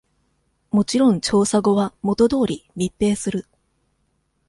[0.71, 3.45] もちろん調査後は、元通り密閉する。